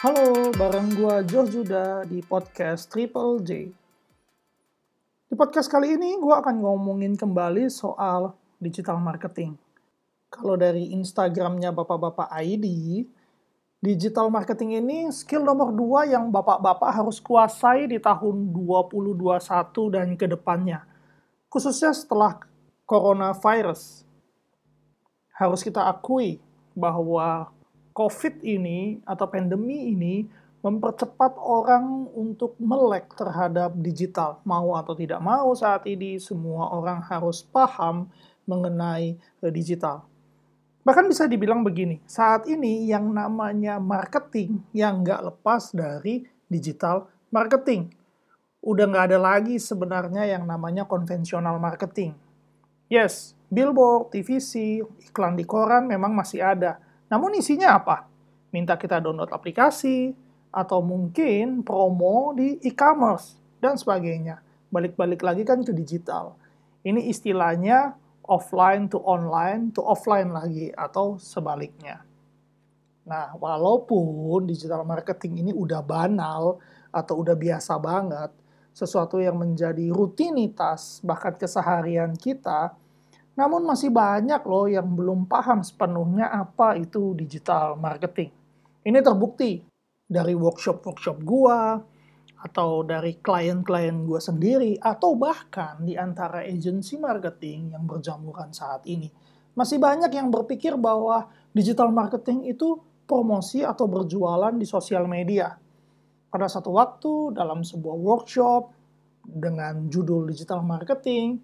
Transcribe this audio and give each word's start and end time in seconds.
Halo, 0.00 0.48
bareng 0.56 0.96
gua 0.96 1.20
George 1.20 1.60
Juda 1.60 2.08
di 2.08 2.24
podcast 2.24 2.88
Triple 2.88 3.36
J. 3.44 3.68
Di 5.28 5.36
podcast 5.36 5.68
kali 5.68 5.92
ini 5.92 6.16
gua 6.16 6.40
akan 6.40 6.56
ngomongin 6.56 7.20
kembali 7.20 7.68
soal 7.68 8.32
digital 8.56 8.96
marketing. 8.96 9.60
Kalau 10.32 10.56
dari 10.56 10.96
Instagramnya 10.96 11.68
Bapak-Bapak 11.76 12.32
ID, 12.32 12.64
digital 13.84 14.32
marketing 14.32 14.80
ini 14.80 15.12
skill 15.12 15.44
nomor 15.44 15.68
dua 15.68 16.08
yang 16.08 16.32
Bapak-Bapak 16.32 16.96
harus 16.96 17.20
kuasai 17.20 17.84
di 17.84 18.00
tahun 18.00 18.56
2021 18.56 19.20
dan 19.92 20.16
ke 20.16 20.24
depannya. 20.24 20.80
Khususnya 21.52 21.92
setelah 21.92 22.40
coronavirus. 22.88 24.08
Harus 25.36 25.60
kita 25.60 25.84
akui 25.84 26.40
bahwa 26.72 27.52
COVID 28.00 28.40
ini 28.40 28.96
atau 29.04 29.28
pandemi 29.28 29.92
ini 29.92 30.24
mempercepat 30.64 31.36
orang 31.36 32.08
untuk 32.16 32.56
melek 32.56 33.12
terhadap 33.12 33.76
digital. 33.76 34.40
Mau 34.48 34.72
atau 34.72 34.96
tidak 34.96 35.20
mau 35.20 35.52
saat 35.52 35.84
ini 35.84 36.16
semua 36.16 36.72
orang 36.72 37.04
harus 37.04 37.44
paham 37.44 38.08
mengenai 38.48 39.20
digital. 39.52 40.08
Bahkan 40.80 41.12
bisa 41.12 41.28
dibilang 41.28 41.60
begini, 41.60 42.00
saat 42.08 42.48
ini 42.48 42.88
yang 42.88 43.12
namanya 43.12 43.76
marketing 43.76 44.64
yang 44.72 45.04
nggak 45.04 45.20
lepas 45.20 45.76
dari 45.76 46.24
digital 46.48 47.04
marketing. 47.28 47.92
Udah 48.64 48.88
nggak 48.88 49.12
ada 49.12 49.20
lagi 49.20 49.60
sebenarnya 49.60 50.24
yang 50.24 50.48
namanya 50.48 50.88
konvensional 50.88 51.60
marketing. 51.60 52.16
Yes, 52.88 53.36
billboard, 53.52 54.08
TVC, 54.16 54.80
iklan 55.04 55.36
di 55.36 55.44
koran 55.44 55.84
memang 55.84 56.16
masih 56.16 56.40
ada 56.40 56.80
namun 57.10 57.34
isinya 57.34 57.76
apa? 57.76 58.06
Minta 58.54 58.78
kita 58.78 59.02
download 59.02 59.34
aplikasi, 59.34 60.14
atau 60.50 60.82
mungkin 60.82 61.62
promo 61.62 62.34
di 62.34 62.58
e-commerce, 62.62 63.38
dan 63.58 63.74
sebagainya. 63.78 64.42
Balik-balik 64.70 65.22
lagi 65.22 65.42
kan 65.42 65.62
ke 65.62 65.74
digital. 65.74 66.38
Ini 66.86 67.10
istilahnya 67.10 67.94
offline 68.26 68.86
to 68.86 69.02
online 69.02 69.74
to 69.74 69.82
offline 69.82 70.30
lagi, 70.30 70.70
atau 70.70 71.18
sebaliknya. 71.18 72.02
Nah, 73.06 73.34
walaupun 73.34 74.46
digital 74.46 74.86
marketing 74.86 75.46
ini 75.46 75.52
udah 75.54 75.82
banal, 75.82 76.62
atau 76.90 77.22
udah 77.22 77.34
biasa 77.38 77.78
banget, 77.78 78.30
sesuatu 78.74 79.18
yang 79.18 79.38
menjadi 79.38 79.90
rutinitas, 79.90 81.02
bahkan 81.02 81.34
keseharian 81.34 82.14
kita, 82.14 82.74
namun 83.38 83.62
masih 83.62 83.90
banyak 83.94 84.42
loh 84.46 84.66
yang 84.66 84.90
belum 84.90 85.30
paham 85.30 85.62
sepenuhnya 85.62 86.30
apa 86.30 86.74
itu 86.78 87.14
digital 87.14 87.78
marketing. 87.78 88.30
Ini 88.82 88.98
terbukti 89.04 89.60
dari 90.10 90.34
workshop-workshop 90.34 91.22
gua, 91.22 91.78
atau 92.40 92.80
dari 92.82 93.20
klien-klien 93.20 93.94
gua 94.08 94.18
sendiri, 94.18 94.80
atau 94.80 95.14
bahkan 95.14 95.84
di 95.84 95.94
antara 95.94 96.42
agensi 96.42 96.96
marketing 96.96 97.76
yang 97.76 97.84
berjamuran 97.84 98.50
saat 98.50 98.82
ini. 98.88 99.06
Masih 99.54 99.76
banyak 99.76 100.10
yang 100.10 100.32
berpikir 100.32 100.74
bahwa 100.80 101.28
digital 101.52 101.92
marketing 101.92 102.48
itu 102.48 102.80
promosi 103.04 103.60
atau 103.60 103.86
berjualan 103.86 104.54
di 104.56 104.64
sosial 104.64 105.04
media. 105.04 105.52
Pada 106.30 106.46
satu 106.46 106.70
waktu, 106.74 107.34
dalam 107.34 107.66
sebuah 107.66 107.96
workshop 107.98 108.62
dengan 109.26 109.90
judul 109.90 110.30
digital 110.30 110.62
marketing, 110.62 111.42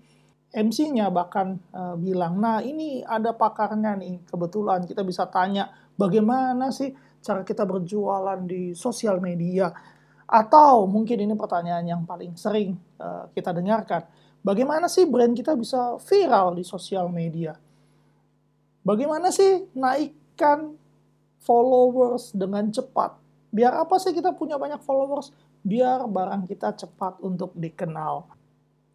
MC-nya 0.56 1.12
bahkan 1.12 1.60
uh, 1.76 2.00
bilang, 2.00 2.40
nah 2.40 2.64
ini 2.64 3.04
ada 3.04 3.36
pakarnya 3.36 3.92
nih, 4.00 4.24
kebetulan 4.24 4.88
kita 4.88 5.04
bisa 5.04 5.28
tanya 5.28 5.68
bagaimana 6.00 6.72
sih 6.72 6.96
cara 7.20 7.44
kita 7.44 7.68
berjualan 7.68 8.40
di 8.40 8.72
sosial 8.72 9.20
media. 9.20 9.68
Atau 10.24 10.88
mungkin 10.88 11.20
ini 11.20 11.36
pertanyaan 11.36 11.84
yang 11.84 12.02
paling 12.08 12.40
sering 12.40 12.72
uh, 12.96 13.28
kita 13.36 13.52
dengarkan, 13.52 14.08
bagaimana 14.40 14.88
sih 14.88 15.04
brand 15.04 15.36
kita 15.36 15.52
bisa 15.52 16.00
viral 16.00 16.56
di 16.56 16.64
sosial 16.64 17.12
media? 17.12 17.52
Bagaimana 18.80 19.28
sih 19.28 19.68
naikkan 19.76 20.72
followers 21.44 22.32
dengan 22.32 22.72
cepat? 22.72 23.12
Biar 23.52 23.76
apa 23.76 24.00
sih 24.00 24.16
kita 24.16 24.32
punya 24.32 24.56
banyak 24.56 24.80
followers? 24.80 25.36
Biar 25.60 26.08
barang 26.08 26.48
kita 26.48 26.72
cepat 26.80 27.20
untuk 27.20 27.52
dikenal. 27.52 28.35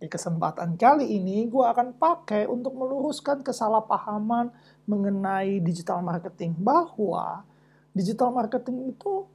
Di 0.02 0.10
kesempatan 0.10 0.82
kali 0.82 1.06
ini, 1.06 1.46
gue 1.46 1.62
akan 1.62 1.94
pakai 1.94 2.50
untuk 2.50 2.74
meluruskan 2.74 3.46
kesalahpahaman 3.46 4.50
mengenai 4.90 5.62
digital 5.62 6.02
marketing. 6.02 6.58
Bahwa 6.58 7.46
digital 7.94 8.34
marketing 8.34 8.98
itu 8.98 9.30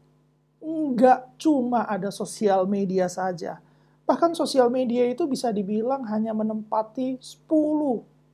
nggak 0.59 1.39
cuma 1.39 1.87
ada 1.87 2.11
sosial 2.11 2.67
media 2.67 3.07
saja. 3.07 3.63
Bahkan 4.11 4.35
sosial 4.35 4.67
media 4.67 5.07
itu 5.07 5.23
bisa 5.31 5.55
dibilang 5.55 6.03
hanya 6.11 6.35
menempati 6.35 7.23
10 7.23 7.47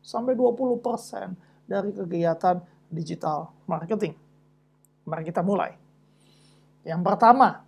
sampai 0.00 0.32
20 0.32 0.80
persen 0.80 1.36
dari 1.68 1.92
kegiatan 1.92 2.64
digital 2.88 3.52
marketing. 3.68 4.16
Mari 5.04 5.28
kita 5.28 5.44
mulai. 5.44 5.76
Yang 6.80 7.02
pertama, 7.04 7.60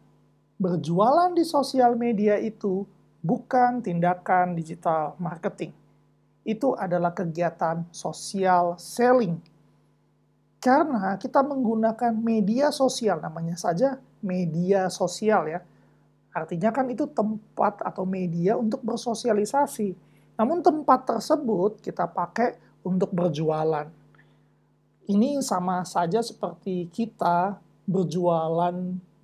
berjualan 0.56 1.36
di 1.36 1.44
sosial 1.44 2.00
media 2.00 2.40
itu 2.40 2.88
bukan 3.24 3.80
tindakan 3.80 4.52
digital 4.52 5.16
marketing. 5.16 5.72
Itu 6.44 6.76
adalah 6.76 7.16
kegiatan 7.16 7.88
sosial 7.88 8.76
selling. 8.76 9.40
Karena 10.60 11.16
kita 11.16 11.40
menggunakan 11.40 12.12
media 12.12 12.68
sosial, 12.68 13.24
namanya 13.24 13.56
saja 13.56 13.96
media 14.20 14.92
sosial 14.92 15.48
ya. 15.48 15.60
Artinya 16.36 16.68
kan 16.68 16.84
itu 16.92 17.08
tempat 17.08 17.80
atau 17.80 18.04
media 18.04 18.60
untuk 18.60 18.84
bersosialisasi. 18.84 19.96
Namun 20.36 20.60
tempat 20.60 21.08
tersebut 21.08 21.80
kita 21.80 22.04
pakai 22.04 22.60
untuk 22.84 23.08
berjualan. 23.12 23.88
Ini 25.04 25.40
sama 25.40 25.84
saja 25.84 26.20
seperti 26.24 26.88
kita 26.88 27.60
berjualan 27.84 28.72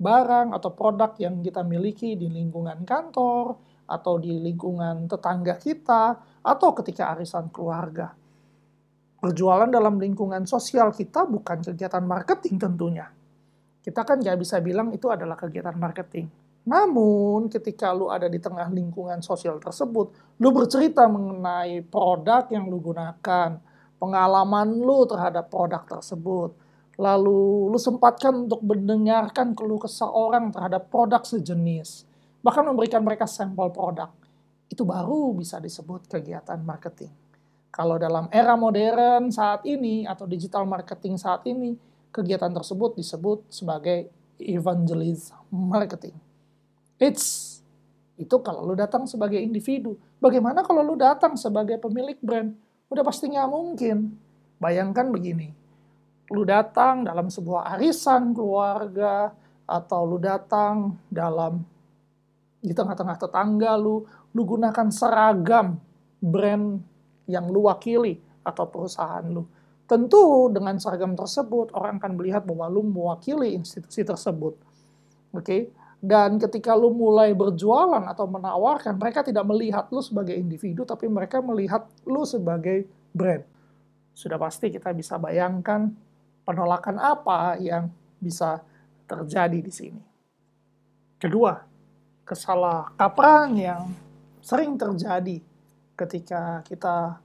barang 0.00 0.48
atau 0.56 0.70
produk 0.72 1.12
yang 1.20 1.40
kita 1.44 1.60
miliki 1.64 2.16
di 2.16 2.28
lingkungan 2.28 2.84
kantor, 2.84 3.56
atau 3.90 4.22
di 4.22 4.38
lingkungan 4.38 5.10
tetangga 5.10 5.58
kita, 5.58 6.02
atau 6.46 6.70
ketika 6.78 7.10
arisan 7.18 7.50
keluarga. 7.50 8.14
Berjualan 9.18 9.68
dalam 9.68 9.98
lingkungan 9.98 10.46
sosial 10.46 10.94
kita 10.94 11.26
bukan 11.26 11.60
kegiatan 11.60 12.00
marketing 12.06 12.56
tentunya. 12.56 13.10
Kita 13.82 14.06
kan 14.06 14.22
nggak 14.22 14.38
bisa 14.38 14.62
bilang 14.62 14.94
itu 14.94 15.10
adalah 15.10 15.34
kegiatan 15.34 15.74
marketing. 15.74 16.30
Namun, 16.64 17.48
ketika 17.48 17.90
lu 17.96 18.12
ada 18.12 18.28
di 18.28 18.36
tengah 18.36 18.68
lingkungan 18.68 19.24
sosial 19.24 19.56
tersebut, 19.56 20.12
lu 20.38 20.48
bercerita 20.52 21.08
mengenai 21.08 21.80
produk 21.88 22.44
yang 22.52 22.68
lu 22.68 22.80
gunakan, 22.84 23.56
pengalaman 23.96 24.68
lu 24.80 25.08
terhadap 25.08 25.48
produk 25.48 25.84
tersebut, 25.88 26.52
lalu 27.00 27.72
lu 27.72 27.78
sempatkan 27.80 28.44
untuk 28.44 28.60
mendengarkan 28.60 29.56
keluh 29.56 29.80
kesah 29.80 30.12
orang 30.12 30.52
terhadap 30.52 30.92
produk 30.92 31.24
sejenis, 31.24 32.04
bahkan 32.40 32.64
memberikan 32.64 33.00
mereka 33.04 33.24
sampel 33.28 33.72
produk. 33.72 34.12
Itu 34.70 34.86
baru 34.86 35.34
bisa 35.36 35.58
disebut 35.58 36.06
kegiatan 36.08 36.58
marketing. 36.62 37.12
Kalau 37.70 37.96
dalam 37.96 38.26
era 38.34 38.58
modern 38.58 39.30
saat 39.30 39.62
ini 39.62 40.02
atau 40.02 40.26
digital 40.26 40.66
marketing 40.66 41.14
saat 41.16 41.46
ini, 41.46 41.78
kegiatan 42.10 42.50
tersebut 42.50 42.98
disebut 42.98 43.46
sebagai 43.50 44.10
evangelism 44.42 45.38
marketing. 45.50 46.14
It's 46.98 47.58
itu 48.20 48.36
kalau 48.44 48.68
lu 48.68 48.76
datang 48.76 49.08
sebagai 49.08 49.40
individu. 49.40 49.96
Bagaimana 50.20 50.60
kalau 50.60 50.84
lu 50.84 50.98
datang 50.98 51.38
sebagai 51.40 51.80
pemilik 51.80 52.18
brand? 52.20 52.52
Udah 52.92 53.00
pasti 53.06 53.32
nggak 53.32 53.48
mungkin. 53.48 54.12
Bayangkan 54.60 55.08
begini, 55.08 55.48
lu 56.28 56.44
datang 56.44 57.08
dalam 57.08 57.32
sebuah 57.32 57.80
arisan 57.80 58.36
keluarga, 58.36 59.32
atau 59.70 60.02
lu 60.02 60.18
datang 60.18 60.98
dalam 61.06 61.62
di 62.60 62.76
tengah-tengah 62.76 63.16
tetangga 63.16 63.74
lu, 63.80 64.04
lu 64.36 64.42
gunakan 64.44 64.88
seragam 64.92 65.80
brand 66.20 66.76
yang 67.24 67.48
lu 67.48 67.66
wakili 67.66 68.20
atau 68.44 68.68
perusahaan 68.68 69.24
lu. 69.24 69.48
Tentu 69.88 70.52
dengan 70.54 70.78
seragam 70.78 71.18
tersebut 71.18 71.74
orang 71.74 71.98
akan 71.98 72.14
melihat 72.14 72.46
bahwa 72.46 72.70
lu 72.70 72.86
mewakili 72.86 73.58
institusi 73.58 74.06
tersebut. 74.06 74.54
Oke? 75.34 75.42
Okay? 75.42 75.62
Dan 76.00 76.40
ketika 76.40 76.72
lu 76.72 76.96
mulai 76.96 77.36
berjualan 77.36 78.00
atau 78.08 78.24
menawarkan, 78.24 78.96
mereka 78.96 79.20
tidak 79.20 79.44
melihat 79.44 79.84
lu 79.92 80.00
sebagai 80.00 80.32
individu, 80.32 80.88
tapi 80.88 81.04
mereka 81.12 81.44
melihat 81.44 81.84
lu 82.08 82.24
sebagai 82.24 82.88
brand. 83.12 83.44
Sudah 84.16 84.40
pasti 84.40 84.72
kita 84.72 84.96
bisa 84.96 85.20
bayangkan 85.20 85.92
penolakan 86.48 86.96
apa 86.96 87.60
yang 87.60 87.92
bisa 88.16 88.64
terjadi 89.04 89.60
di 89.60 89.72
sini. 89.72 90.02
Kedua, 91.20 91.52
kesalahkaprahan 92.30 93.50
yang 93.58 93.90
sering 94.38 94.78
terjadi 94.78 95.42
ketika 95.98 96.62
kita 96.62 97.18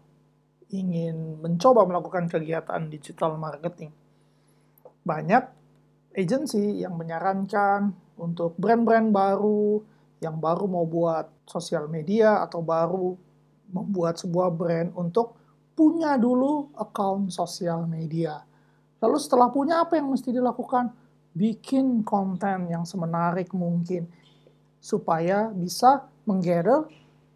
ingin 0.73 1.37
mencoba 1.45 1.85
melakukan 1.85 2.25
kegiatan 2.25 2.89
digital 2.89 3.37
marketing. 3.37 3.93
Banyak 5.05 5.45
agency 6.17 6.81
yang 6.81 6.97
menyarankan 6.97 7.93
untuk 8.17 8.57
brand-brand 8.57 9.13
baru 9.13 9.85
yang 10.25 10.41
baru 10.41 10.65
mau 10.65 10.89
buat 10.89 11.29
sosial 11.45 11.85
media 11.85 12.41
atau 12.41 12.65
baru 12.65 13.13
membuat 13.69 14.17
sebuah 14.17 14.49
brand 14.49 14.89
untuk 14.97 15.37
punya 15.77 16.17
dulu 16.17 16.73
account 16.81 17.29
sosial 17.29 17.85
media. 17.85 18.41
Lalu 19.05 19.21
setelah 19.21 19.53
punya 19.53 19.85
apa 19.85 20.01
yang 20.01 20.09
mesti 20.09 20.33
dilakukan? 20.33 20.89
Bikin 21.35 22.01
konten 22.07 22.71
yang 22.71 22.87
semenarik 22.87 23.51
mungkin 23.53 24.07
supaya 24.85 25.49
bisa 25.49 26.05
menggather 26.29 26.85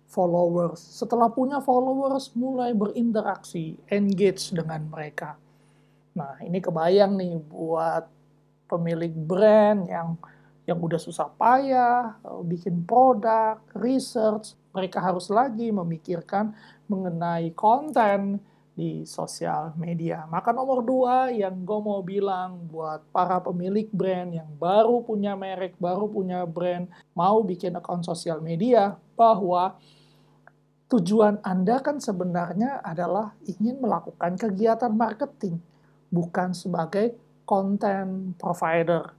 followers. 0.05 0.77
Setelah 0.77 1.33
punya 1.33 1.57
followers, 1.57 2.29
mulai 2.37 2.77
berinteraksi, 2.77 3.73
engage 3.89 4.53
dengan 4.53 4.85
mereka. 4.85 5.33
Nah, 6.13 6.37
ini 6.45 6.61
kebayang 6.61 7.17
nih 7.17 7.41
buat 7.41 8.05
pemilik 8.69 9.13
brand 9.13 9.89
yang 9.89 10.13
yang 10.69 10.77
udah 10.77 11.01
susah 11.01 11.25
payah, 11.33 12.21
eh, 12.21 12.41
bikin 12.45 12.85
produk, 12.85 13.57
research, 13.73 14.53
mereka 14.69 15.01
harus 15.01 15.33
lagi 15.33 15.73
memikirkan 15.73 16.53
mengenai 16.85 17.49
konten 17.57 18.37
di 18.79 19.03
sosial 19.03 19.75
media. 19.75 20.23
Maka 20.31 20.55
nomor 20.55 20.79
dua 20.79 21.27
yang 21.27 21.67
gue 21.67 21.79
mau 21.83 21.99
bilang 21.99 22.63
buat 22.71 23.03
para 23.11 23.43
pemilik 23.43 23.91
brand 23.91 24.31
yang 24.31 24.47
baru 24.55 25.03
punya 25.03 25.35
merek, 25.35 25.75
baru 25.75 26.07
punya 26.07 26.47
brand, 26.47 26.87
mau 27.11 27.43
bikin 27.43 27.75
akun 27.75 27.99
sosial 27.99 28.39
media, 28.39 28.95
bahwa 29.19 29.75
tujuan 30.87 31.43
Anda 31.43 31.83
kan 31.83 31.99
sebenarnya 31.99 32.79
adalah 32.79 33.35
ingin 33.43 33.83
melakukan 33.83 34.39
kegiatan 34.39 34.95
marketing, 34.95 35.59
bukan 36.07 36.55
sebagai 36.55 37.19
content 37.43 38.39
provider. 38.39 39.18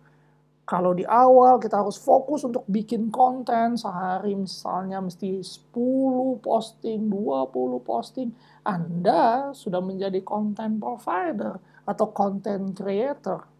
Kalau 0.70 0.94
di 0.94 1.02
awal 1.02 1.58
kita 1.58 1.82
harus 1.82 1.99
fokus 1.99 2.46
untuk 2.46 2.62
bikin 2.70 3.11
konten 3.11 3.75
sehari 3.75 4.38
misalnya 4.38 5.02
mesti 5.02 5.43
10 5.43 6.38
posting, 6.38 7.11
20 7.11 7.82
posting, 7.82 8.31
Anda 8.62 9.50
sudah 9.50 9.82
menjadi 9.82 10.22
content 10.22 10.78
provider 10.78 11.58
atau 11.82 12.06
content 12.14 12.70
creator. 12.70 13.50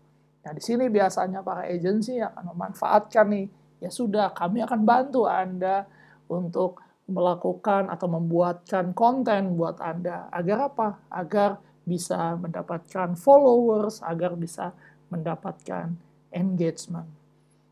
Nah, 0.47 0.53
di 0.55 0.63
sini 0.63 0.87
biasanya 0.87 1.43
para 1.43 1.67
agensi 1.67 2.23
akan 2.23 2.55
memanfaatkan 2.55 3.27
nih, 3.27 3.47
ya 3.83 3.91
sudah 3.91 4.31
kami 4.31 4.63
akan 4.63 4.87
bantu 4.87 5.27
Anda 5.27 5.91
untuk 6.31 6.79
melakukan 7.11 7.91
atau 7.91 8.07
membuatkan 8.07 8.95
konten 8.95 9.59
buat 9.59 9.83
Anda. 9.83 10.31
Agar 10.31 10.71
apa? 10.71 11.03
Agar 11.11 11.59
bisa 11.83 12.39
mendapatkan 12.39 13.19
followers, 13.19 13.99
agar 14.07 14.39
bisa 14.39 14.71
mendapatkan 15.11 16.10
engagement. 16.33 17.07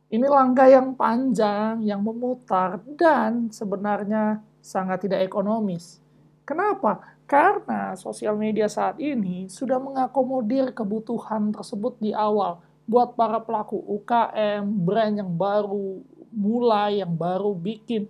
Ini 0.09 0.25
langkah 0.25 0.69
yang 0.69 0.97
panjang, 0.97 1.85
yang 1.85 2.01
memutar, 2.01 2.81
dan 2.97 3.53
sebenarnya 3.53 4.41
sangat 4.65 5.05
tidak 5.05 5.25
ekonomis. 5.25 6.01
Kenapa? 6.49 7.05
Karena 7.29 7.93
sosial 7.93 8.33
media 8.41 8.73
saat 8.73 8.97
ini 8.97 9.53
sudah 9.53 9.77
mengakomodir 9.77 10.73
kebutuhan 10.73 11.53
tersebut 11.53 12.01
di 12.01 12.17
awal. 12.17 12.57
Buat 12.89 13.21
para 13.21 13.37
pelaku 13.37 13.77
UKM, 13.85 14.65
brand 14.65 15.15
yang 15.21 15.29
baru 15.29 16.01
mulai, 16.33 17.05
yang 17.05 17.13
baru 17.13 17.53
bikin. 17.53 18.09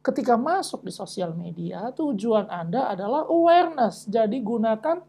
Ketika 0.00 0.40
masuk 0.40 0.80
di 0.80 0.92
sosial 0.96 1.36
media, 1.36 1.92
tujuan 1.92 2.48
Anda 2.48 2.88
adalah 2.88 3.28
awareness. 3.28 4.08
Jadi 4.08 4.40
gunakan 4.40 5.04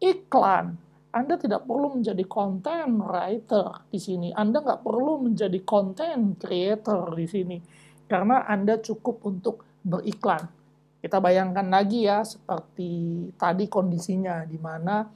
iklan. 0.00 0.76
Anda 1.16 1.40
tidak 1.40 1.64
perlu 1.64 1.96
menjadi 1.96 2.20
content 2.28 3.00
writer 3.00 3.88
di 3.88 3.96
sini. 3.96 4.28
Anda 4.36 4.60
nggak 4.60 4.84
perlu 4.84 5.24
menjadi 5.24 5.56
content 5.64 6.36
creator 6.36 7.16
di 7.16 7.24
sini. 7.24 7.56
Karena 8.04 8.44
Anda 8.44 8.76
cukup 8.76 9.24
untuk 9.24 9.64
beriklan. 9.80 10.44
Kita 11.00 11.16
bayangkan 11.16 11.64
lagi 11.72 12.04
ya, 12.04 12.20
seperti 12.20 12.90
tadi 13.40 13.64
kondisinya, 13.64 14.44
di 14.44 14.60
mana 14.60 15.08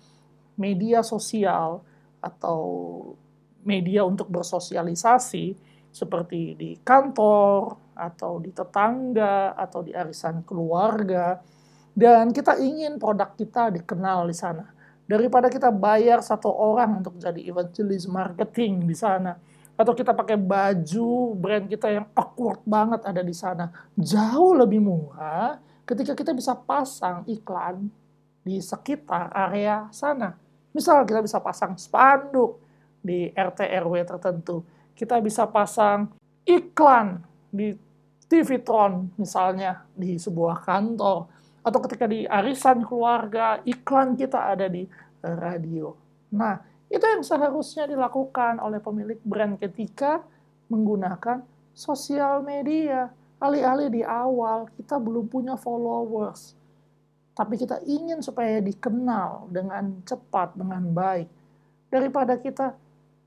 media 0.56 1.04
sosial 1.04 1.84
atau 2.24 2.60
media 3.68 4.00
untuk 4.08 4.32
bersosialisasi, 4.32 5.52
seperti 5.92 6.56
di 6.56 6.70
kantor, 6.80 7.92
atau 7.92 8.40
di 8.40 8.56
tetangga, 8.56 9.52
atau 9.52 9.84
di 9.84 9.92
arisan 9.92 10.46
keluarga, 10.48 11.36
dan 11.92 12.32
kita 12.32 12.56
ingin 12.56 12.96
produk 12.96 13.36
kita 13.36 13.68
dikenal 13.68 14.24
di 14.24 14.36
sana. 14.36 14.79
Daripada 15.10 15.50
kita 15.50 15.74
bayar 15.74 16.22
satu 16.22 16.46
orang 16.54 17.02
untuk 17.02 17.18
jadi 17.18 17.42
evangelis 17.50 18.06
marketing 18.06 18.86
di 18.86 18.94
sana. 18.94 19.34
Atau 19.74 19.90
kita 19.98 20.14
pakai 20.14 20.38
baju 20.38 21.34
brand 21.34 21.66
kita 21.66 21.90
yang 21.90 22.06
awkward 22.14 22.62
banget 22.62 23.02
ada 23.02 23.18
di 23.18 23.34
sana. 23.34 23.74
Jauh 23.98 24.54
lebih 24.54 24.78
murah 24.78 25.58
ketika 25.82 26.14
kita 26.14 26.30
bisa 26.30 26.54
pasang 26.54 27.26
iklan 27.26 27.90
di 28.46 28.62
sekitar 28.62 29.34
area 29.34 29.90
sana. 29.90 30.30
Misal 30.70 31.02
kita 31.02 31.18
bisa 31.26 31.42
pasang 31.42 31.74
spanduk 31.74 32.62
di 33.02 33.34
RT 33.34 33.66
RW 33.82 33.94
tertentu. 34.06 34.62
Kita 34.94 35.18
bisa 35.18 35.50
pasang 35.50 36.06
iklan 36.46 37.18
di 37.50 37.74
TV 38.30 38.62
Tron 38.62 39.10
misalnya 39.18 39.82
di 39.90 40.14
sebuah 40.22 40.62
kantor 40.62 41.39
atau 41.60 41.78
ketika 41.84 42.08
di 42.08 42.24
arisan 42.24 42.84
keluarga, 42.84 43.60
iklan 43.68 44.16
kita 44.16 44.56
ada 44.56 44.66
di 44.66 44.84
eh, 45.24 45.36
radio. 45.36 45.92
Nah, 46.32 46.56
itu 46.90 47.04
yang 47.04 47.22
seharusnya 47.22 47.86
dilakukan 47.86 48.58
oleh 48.58 48.82
pemilik 48.82 49.20
brand 49.22 49.60
ketika 49.60 50.24
menggunakan 50.72 51.44
sosial 51.76 52.42
media. 52.42 53.12
Alih-alih 53.40 53.88
di 53.88 54.02
awal 54.04 54.68
kita 54.76 55.00
belum 55.00 55.24
punya 55.24 55.56
followers, 55.56 56.52
tapi 57.32 57.56
kita 57.56 57.80
ingin 57.88 58.20
supaya 58.20 58.60
dikenal 58.60 59.48
dengan 59.48 60.04
cepat, 60.04 60.52
dengan 60.60 60.84
baik. 60.92 61.24
Daripada 61.88 62.36
kita 62.36 62.76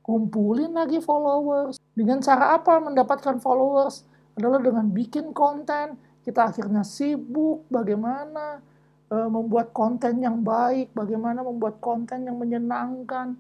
kumpulin 0.06 0.76
lagi 0.76 1.02
followers. 1.02 1.82
Dengan 1.98 2.22
cara 2.22 2.54
apa 2.54 2.78
mendapatkan 2.78 3.42
followers? 3.42 4.06
Adalah 4.38 4.62
dengan 4.62 4.86
bikin 4.94 5.34
konten 5.34 5.98
kita 6.24 6.50
akhirnya 6.50 6.88
sibuk 6.88 7.68
bagaimana 7.68 8.64
uh, 9.12 9.30
membuat 9.30 9.76
konten 9.76 10.24
yang 10.24 10.40
baik, 10.40 10.96
bagaimana 10.96 11.44
membuat 11.44 11.84
konten 11.84 12.24
yang 12.24 12.40
menyenangkan. 12.40 13.36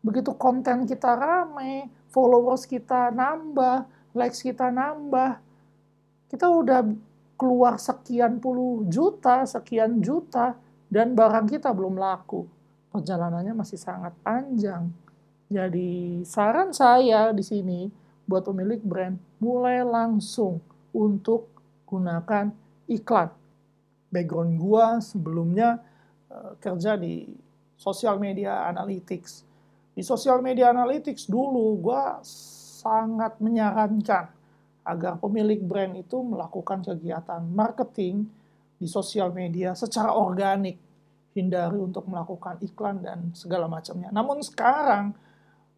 Begitu 0.00 0.32
konten 0.36 0.88
kita 0.88 1.16
rame, 1.16 1.92
followers 2.08 2.64
kita 2.64 3.12
nambah, 3.12 3.84
likes 4.16 4.40
kita 4.40 4.72
nambah, 4.72 5.40
kita 6.32 6.48
udah 6.48 6.80
keluar 7.36 7.76
sekian 7.76 8.40
puluh 8.42 8.84
juta, 8.88 9.44
sekian 9.44 10.00
juta, 10.00 10.56
dan 10.88 11.12
barang 11.14 11.48
kita 11.48 11.72
belum 11.72 11.96
laku. 12.00 12.44
Perjalanannya 12.92 13.54
masih 13.58 13.78
sangat 13.80 14.14
panjang. 14.22 14.86
Jadi 15.50 16.22
saran 16.26 16.72
saya 16.72 17.30
di 17.30 17.44
sini 17.44 17.86
buat 18.24 18.46
pemilik 18.46 18.80
brand, 18.80 19.16
mulai 19.38 19.84
langsung 19.84 20.58
untuk 20.90 21.53
gunakan 21.86 22.50
iklan. 22.90 23.30
Background 24.10 24.54
gua 24.60 24.98
sebelumnya 25.02 25.82
uh, 26.30 26.54
kerja 26.58 26.94
di 26.94 27.26
social 27.74 28.16
media 28.20 28.68
analytics. 28.70 29.42
Di 29.94 30.02
social 30.02 30.42
media 30.42 30.70
analytics 30.70 31.26
dulu 31.30 31.78
gua 31.78 32.18
sangat 32.24 33.38
menyarankan 33.40 34.30
agar 34.84 35.16
pemilik 35.16 35.64
brand 35.64 35.96
itu 35.96 36.20
melakukan 36.20 36.84
kegiatan 36.84 37.40
marketing 37.48 38.28
di 38.76 38.84
sosial 38.84 39.32
media 39.32 39.72
secara 39.72 40.12
organik, 40.12 40.76
hindari 41.32 41.80
untuk 41.80 42.04
melakukan 42.04 42.60
iklan 42.60 43.00
dan 43.00 43.32
segala 43.32 43.64
macamnya. 43.64 44.12
Namun 44.12 44.44
sekarang 44.44 45.16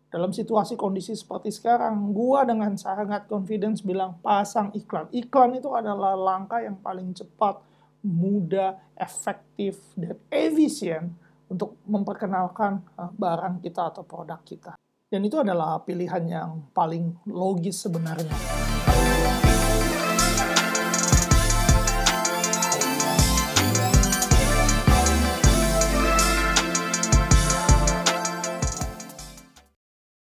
dalam 0.07 0.31
situasi 0.31 0.79
kondisi 0.79 1.19
seperti 1.19 1.51
sekarang, 1.51 2.15
gua 2.15 2.47
dengan 2.47 2.79
sangat 2.79 3.27
confidence 3.27 3.83
bilang 3.83 4.23
pasang 4.23 4.71
iklan. 4.73 5.11
Iklan 5.11 5.59
itu 5.59 5.69
adalah 5.75 6.15
langkah 6.15 6.63
yang 6.63 6.79
paling 6.79 7.11
cepat, 7.11 7.59
mudah, 8.07 8.79
efektif, 8.95 9.83
dan 9.99 10.15
efisien 10.31 11.11
untuk 11.51 11.79
memperkenalkan 11.87 12.87
eh, 12.97 13.11
barang 13.13 13.59
kita 13.63 13.91
atau 13.91 14.07
produk 14.07 14.41
kita. 14.47 14.73
Dan 15.07 15.23
itu 15.23 15.39
adalah 15.39 15.79
pilihan 15.83 16.25
yang 16.27 16.51
paling 16.75 17.15
logis 17.31 17.87
sebenarnya. 17.87 18.35